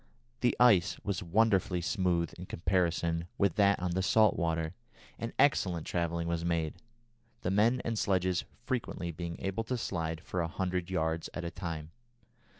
The 0.39 0.55
ice 0.59 0.97
was 1.03 1.21
wonderfully 1.21 1.79
smooth 1.79 2.33
in 2.35 2.47
comparison 2.47 3.27
with 3.37 3.53
that 3.57 3.79
on 3.79 3.91
the 3.91 4.01
salt 4.01 4.35
water, 4.35 4.73
and 5.19 5.31
excellent 5.37 5.85
travelling 5.85 6.27
was 6.27 6.43
made, 6.43 6.73
the 7.41 7.51
men 7.51 7.83
and 7.85 7.99
sledges 7.99 8.43
frequently 8.65 9.11
being 9.11 9.35
able 9.37 9.63
to 9.65 9.77
slide 9.77 10.21
for 10.21 10.41
a 10.41 10.47
hundred 10.47 10.89
yards 10.89 11.29
at 11.35 11.45
a 11.45 11.51
time. 11.51 11.91